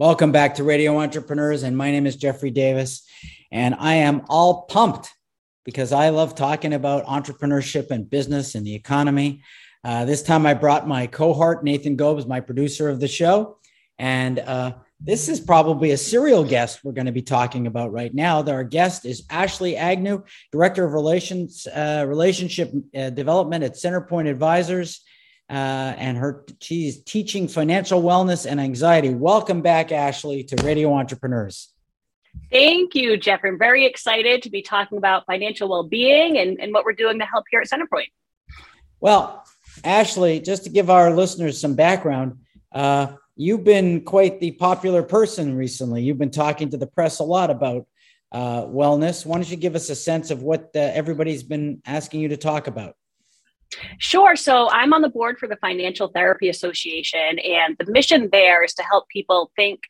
[0.00, 3.02] Welcome back to Radio Entrepreneurs, and my name is Jeffrey Davis,
[3.50, 5.10] and I am all pumped
[5.64, 9.42] because I love talking about entrepreneurship and business and the economy.
[9.82, 13.58] Uh, this time I brought my cohort, Nathan Gobes, my producer of the show,
[13.98, 18.14] and uh, this is probably a serial guest we're going to be talking about right
[18.14, 18.40] now.
[18.44, 20.22] Our guest is Ashley Agnew,
[20.52, 25.00] Director of Relations uh, Relationship uh, Development at Centerpoint Advisors
[25.50, 29.14] uh, and her she's teaching financial wellness and anxiety.
[29.14, 31.72] Welcome back, Ashley, to Radio Entrepreneurs.
[32.52, 33.40] Thank you, Jeff.
[33.44, 37.24] I'm very excited to be talking about financial well-being and, and what we're doing to
[37.24, 38.08] help here at Centerpoint.
[39.00, 39.44] Well,
[39.84, 42.38] Ashley, just to give our listeners some background,
[42.72, 46.02] uh, you've been quite the popular person recently.
[46.02, 47.86] You've been talking to the press a lot about
[48.32, 49.24] uh, wellness.
[49.24, 52.36] Why don't you give us a sense of what uh, everybody's been asking you to
[52.36, 52.94] talk about?
[53.98, 54.36] Sure.
[54.36, 58.74] So I'm on the board for the Financial Therapy Association, and the mission there is
[58.74, 59.80] to help people think,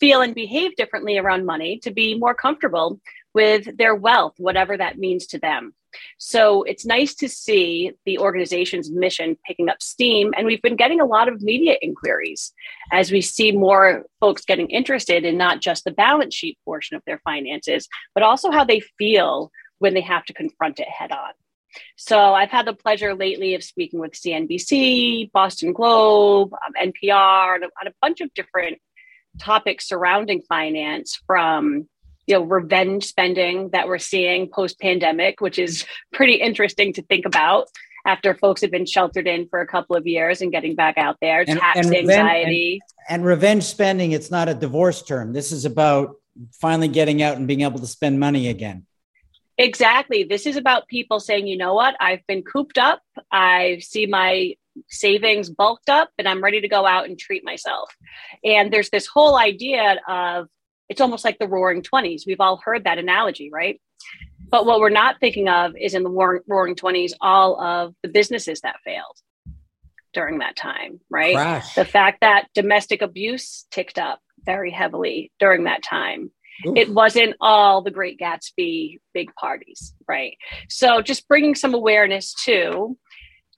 [0.00, 3.00] feel, and behave differently around money to be more comfortable
[3.34, 5.74] with their wealth, whatever that means to them.
[6.18, 10.32] So it's nice to see the organization's mission picking up steam.
[10.36, 12.52] And we've been getting a lot of media inquiries
[12.92, 17.02] as we see more folks getting interested in not just the balance sheet portion of
[17.06, 21.32] their finances, but also how they feel when they have to confront it head on.
[21.96, 27.62] So I've had the pleasure lately of speaking with CNBC, Boston Globe, um, NPR, on
[27.62, 28.78] a, on a bunch of different
[29.38, 31.88] topics surrounding finance from
[32.26, 37.26] you know revenge spending that we're seeing post pandemic which is pretty interesting to think
[37.26, 37.68] about
[38.06, 41.16] after folks have been sheltered in for a couple of years and getting back out
[41.20, 42.80] there and, tax and anxiety.
[43.08, 45.32] and, and revenge spending it's not a divorce term.
[45.32, 46.14] This is about
[46.52, 48.86] finally getting out and being able to spend money again
[49.58, 50.24] Exactly.
[50.24, 53.00] This is about people saying, you know what, I've been cooped up.
[53.32, 54.54] I see my
[54.88, 57.90] savings bulked up and I'm ready to go out and treat myself.
[58.44, 60.48] And there's this whole idea of
[60.88, 62.26] it's almost like the roaring 20s.
[62.26, 63.80] We've all heard that analogy, right?
[64.48, 68.60] But what we're not thinking of is in the roaring 20s, all of the businesses
[68.60, 69.16] that failed
[70.12, 71.34] during that time, right?
[71.34, 71.74] Crash.
[71.74, 76.30] The fact that domestic abuse ticked up very heavily during that time
[76.64, 80.36] it wasn't all the Great Gatsby big parties, right?
[80.68, 82.96] So just bringing some awareness to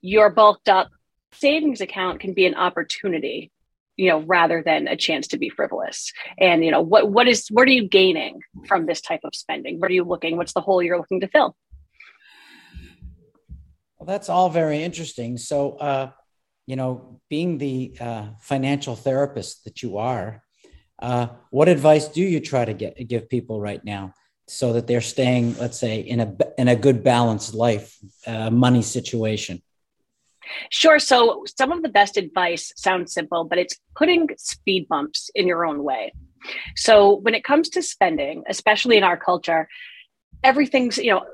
[0.00, 0.88] your bulked up
[1.32, 3.52] savings account can be an opportunity
[3.98, 6.12] you know rather than a chance to be frivolous.
[6.38, 9.80] And you know what what is what are you gaining from this type of spending?
[9.80, 11.54] What are you looking what's the hole you're looking to fill?
[13.98, 15.36] Well that's all very interesting.
[15.36, 16.10] So uh
[16.66, 20.42] you know being the uh, financial therapist that you are
[20.98, 24.14] uh, what advice do you try to get give people right now
[24.46, 28.82] so that they're staying, let's say, in a in a good balanced life, uh, money
[28.82, 29.62] situation?
[30.70, 30.98] Sure.
[30.98, 35.66] So some of the best advice sounds simple, but it's putting speed bumps in your
[35.66, 36.12] own way.
[36.74, 39.68] So when it comes to spending, especially in our culture,
[40.42, 41.24] everything's you know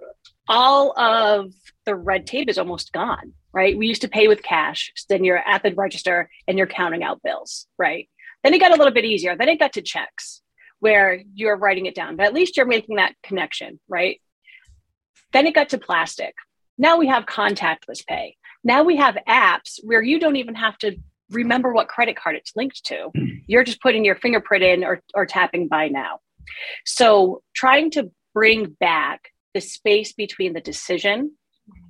[0.49, 1.53] all of
[1.85, 5.39] the red tape is almost gone right we used to pay with cash then you're
[5.39, 8.09] at the register and you're counting out bills right
[8.45, 9.37] then it got a little bit easier.
[9.37, 10.43] Then it got to checks
[10.79, 14.21] where you're writing it down, but at least you're making that connection, right?
[15.33, 16.35] Then it got to plastic.
[16.77, 18.37] Now we have contactless pay.
[18.63, 20.97] Now we have apps where you don't even have to
[21.31, 23.11] remember what credit card it's linked to.
[23.47, 26.21] You're just putting your fingerprint in or, or tapping buy now.
[26.85, 31.33] So trying to bring back the space between the decision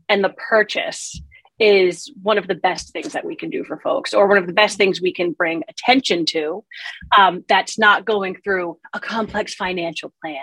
[0.09, 1.21] and the purchase
[1.59, 4.47] is one of the best things that we can do for folks or one of
[4.47, 6.65] the best things we can bring attention to
[7.17, 10.41] um, that's not going through a complex financial plan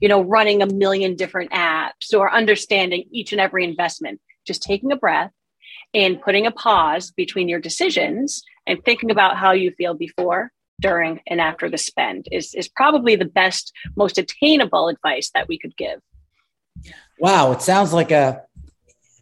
[0.00, 4.20] you know running a million different apps or understanding each and every investment.
[4.46, 5.30] Just taking a breath
[5.94, 10.50] and putting a pause between your decisions and thinking about how you feel before
[10.80, 15.58] during and after the spend is, is probably the best most attainable advice that we
[15.58, 16.00] could give.
[17.18, 18.42] Wow it sounds like a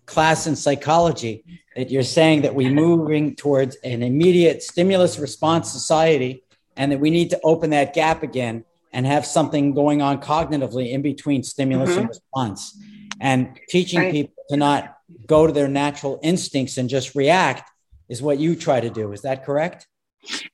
[0.08, 1.44] class in psychology
[1.76, 6.42] that you're saying that we're moving towards an immediate stimulus response society
[6.76, 10.90] and that we need to open that gap again and have something going on cognitively
[10.90, 12.00] in between stimulus mm-hmm.
[12.00, 12.82] and response.
[13.20, 14.12] And teaching right.
[14.12, 14.96] people to not
[15.26, 17.70] go to their natural instincts and just react
[18.08, 19.12] is what you try to do.
[19.12, 19.86] Is that correct?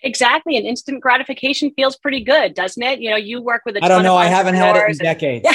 [0.03, 0.57] Exactly.
[0.57, 3.01] And instant gratification feels pretty good doesn't it?
[3.01, 4.17] You know you work with I don't know.
[4.17, 5.49] I haven't had it in decades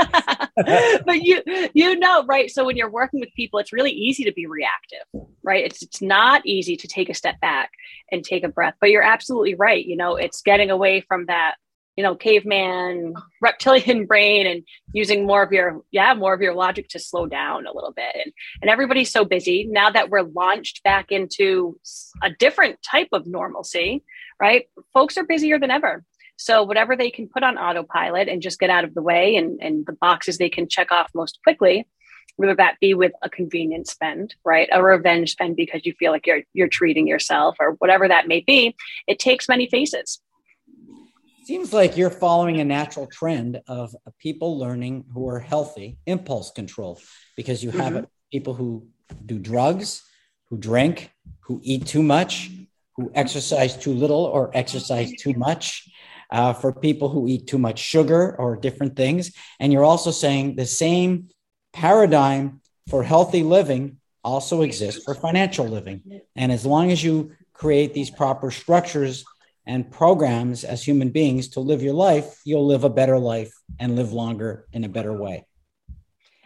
[1.04, 1.42] but you
[1.74, 2.50] you know right?
[2.50, 5.64] So when you're working with people it's really easy to be reactive right?
[5.64, 7.70] It's it's not easy to take a step back
[8.10, 9.84] and take a breath but you're absolutely right.
[9.84, 11.56] You know it's getting away from that
[11.96, 14.62] you know caveman reptilian brain and
[14.92, 18.14] using more of your yeah more of your logic to slow down a little bit.
[18.14, 18.32] And
[18.62, 19.66] and everybody's so busy.
[19.70, 21.78] Now that we're launched back into
[22.22, 24.04] a different type of normalcy
[24.40, 24.64] right?
[24.94, 26.02] Folks are busier than ever
[26.40, 29.60] so whatever they can put on autopilot and just get out of the way and
[29.60, 31.86] and the boxes they can check off most quickly
[32.36, 34.66] whether that be with a convenience spend, right?
[34.72, 38.40] A revenge spend because you feel like you're you're treating yourself or whatever that may
[38.40, 38.74] be,
[39.06, 40.20] it takes many faces.
[41.44, 46.98] Seems like you're following a natural trend of people learning who are healthy impulse control
[47.36, 48.04] because you have mm-hmm.
[48.32, 48.86] people who
[49.26, 50.02] do drugs,
[50.48, 51.10] who drink,
[51.40, 52.50] who eat too much,
[52.96, 55.90] who exercise too little or exercise too much.
[56.30, 59.32] Uh, for people who eat too much sugar or different things.
[59.58, 61.28] And you're also saying the same
[61.72, 66.20] paradigm for healthy living also exists for financial living.
[66.36, 69.24] And as long as you create these proper structures
[69.66, 73.96] and programs as human beings to live your life, you'll live a better life and
[73.96, 75.46] live longer in a better way.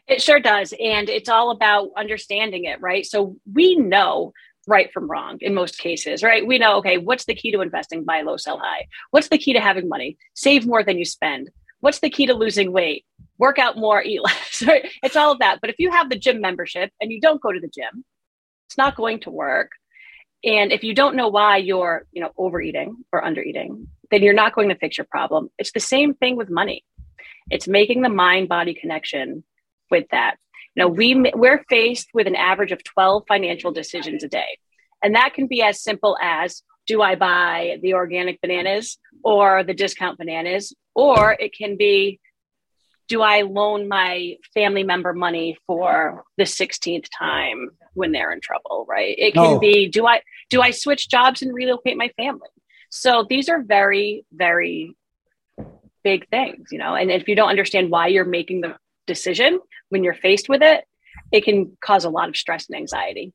[0.06, 0.74] It sure does.
[0.78, 3.06] And it's all about understanding it, right?
[3.06, 4.32] So we know
[4.66, 6.46] right from wrong in most cases, right?
[6.46, 8.86] We know, okay, what's the key to investing buy low, sell high?
[9.10, 10.16] What's the key to having money?
[10.34, 11.50] Save more than you spend.
[11.80, 13.04] What's the key to losing weight?
[13.38, 14.62] work out more, eat less.
[14.66, 14.88] Right?
[15.02, 15.60] It's all of that.
[15.60, 18.04] But if you have the gym membership and you don't go to the gym,
[18.68, 19.72] it's not going to work.
[20.44, 24.54] And if you don't know why you're, you know, overeating or undereating, then you're not
[24.54, 25.50] going to fix your problem.
[25.58, 26.84] It's the same thing with money.
[27.50, 29.42] It's making the mind body connection
[29.90, 30.36] with that.
[30.76, 34.58] Know, we we're faced with an average of 12 financial decisions a day.
[35.02, 39.74] And that can be as simple as do I buy the organic bananas or the
[39.74, 40.74] discount bananas?
[40.94, 42.20] Or it can be
[43.06, 48.86] do I loan my family member money for the 16th time when they're in trouble,
[48.88, 49.14] right?
[49.16, 49.58] It can no.
[49.58, 52.48] be do I do I switch jobs and relocate my family?
[52.90, 54.96] So these are very very
[56.02, 56.94] big things, you know.
[56.94, 60.84] And if you don't understand why you're making the decision when you're faced with it,
[61.32, 63.32] it can cause a lot of stress and anxiety.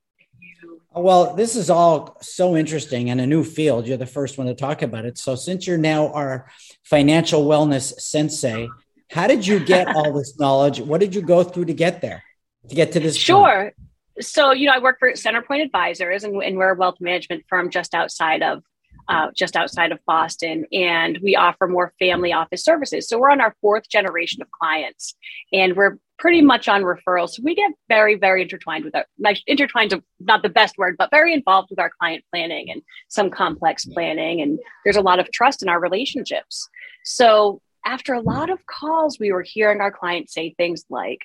[0.91, 3.87] Well, this is all so interesting and a new field.
[3.87, 5.17] You're the first one to talk about it.
[5.17, 6.49] So, since you're now our
[6.83, 8.67] financial wellness sensei,
[9.09, 10.79] how did you get all this knowledge?
[10.79, 12.23] What did you go through to get there,
[12.67, 13.15] to get to this?
[13.15, 13.73] Sure.
[13.75, 14.25] Point?
[14.25, 17.69] So, you know, I work for Centerpoint Advisors, and, and we're a wealth management firm
[17.69, 18.63] just outside of
[19.09, 23.09] uh, just outside of Boston, and we offer more family office services.
[23.09, 25.15] So we're on our fourth generation of clients,
[25.51, 27.31] and we're pretty much on referrals.
[27.31, 29.05] So we get very, very intertwined with our
[29.47, 33.85] intertwined not the best word, but very involved with our client planning and some complex
[33.85, 34.41] planning.
[34.41, 36.69] And there's a lot of trust in our relationships.
[37.03, 41.19] So after a lot of calls, we were hearing our clients say things like,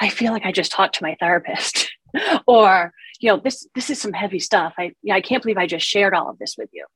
[0.00, 1.90] I feel like I just talked to my therapist.
[2.46, 4.74] or, you know, this this is some heavy stuff.
[4.78, 6.86] I I can't believe I just shared all of this with you.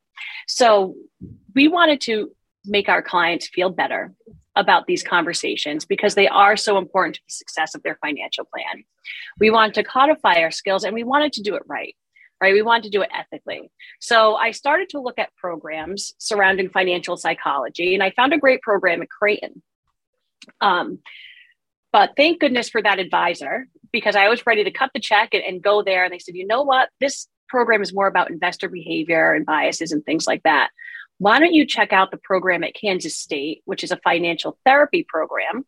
[0.48, 0.94] So
[1.54, 2.30] we wanted to
[2.64, 4.12] make our clients feel better
[4.54, 8.84] about these conversations because they are so important to the success of their financial plan.
[9.40, 11.96] We wanted to codify our skills and we wanted to do it right
[12.42, 12.54] right?
[12.54, 13.70] We wanted to do it ethically.
[14.00, 18.62] So I started to look at programs surrounding financial psychology, and I found a great
[18.62, 19.62] program at Creighton.
[20.60, 20.98] Um,
[21.92, 25.44] but thank goodness for that advisor because I was ready to cut the check and,
[25.44, 26.04] and go there.
[26.04, 26.88] And they said, you know what?
[27.00, 30.70] This program is more about investor behavior and biases and things like that.
[31.18, 35.04] Why don't you check out the program at Kansas State, which is a financial therapy
[35.06, 35.64] program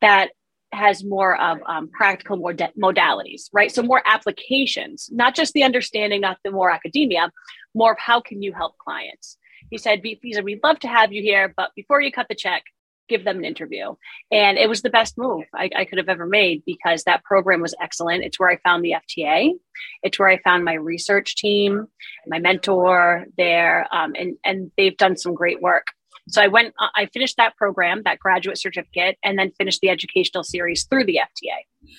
[0.00, 0.30] that
[0.72, 3.70] has more of um, practical more de- modalities, right?
[3.70, 7.30] So more applications, not just the understanding, not the more academia,
[7.74, 9.36] more of how can you help clients.
[9.70, 12.34] He said, he said, we'd love to have you here, but before you cut the
[12.34, 12.62] check,
[13.08, 13.94] give them an interview.
[14.30, 17.60] And it was the best move I, I could have ever made because that program
[17.60, 18.24] was excellent.
[18.24, 19.52] It's where I found the FTA.
[20.02, 21.86] It's where I found my research team,
[22.26, 25.86] my mentor there, um, and and they've done some great work.
[26.28, 29.88] So I went, uh, I finished that program, that graduate certificate, and then finished the
[29.88, 31.90] educational series through the FTA.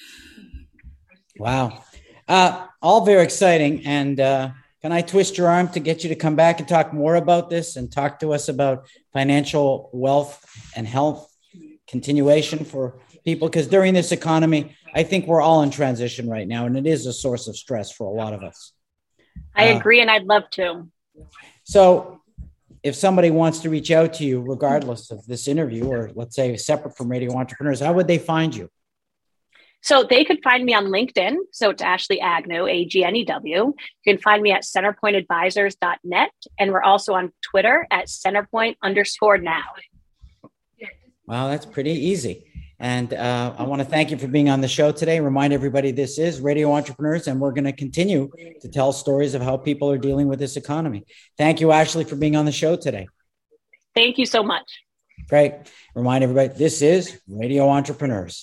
[1.37, 1.83] Wow.
[2.27, 3.85] Uh, all very exciting.
[3.85, 4.51] And uh,
[4.83, 7.49] can I twist your arm to get you to come back and talk more about
[7.49, 11.33] this and talk to us about financial wealth and health
[11.87, 13.47] continuation for people?
[13.47, 17.05] Because during this economy, I think we're all in transition right now, and it is
[17.05, 18.73] a source of stress for a lot of us.
[19.55, 20.89] I uh, agree, and I'd love to.
[21.63, 22.21] So,
[22.83, 26.57] if somebody wants to reach out to you, regardless of this interview, or let's say
[26.57, 28.69] separate from Radio Entrepreneurs, how would they find you?
[29.83, 31.35] So they could find me on LinkedIn.
[31.51, 33.55] So it's Ashley Agnew, A G N E W.
[33.55, 33.75] You
[34.05, 36.31] can find me at centerpointadvisors.net.
[36.57, 39.63] And we're also on Twitter at centerpoint underscore now.
[41.27, 42.45] Wow, that's pretty easy.
[42.79, 45.19] And uh, I want to thank you for being on the show today.
[45.19, 48.29] Remind everybody this is Radio Entrepreneurs, and we're going to continue
[48.61, 51.05] to tell stories of how people are dealing with this economy.
[51.37, 53.07] Thank you, Ashley, for being on the show today.
[53.95, 54.65] Thank you so much.
[55.29, 55.53] Great.
[55.95, 58.41] Remind everybody this is Radio Entrepreneurs.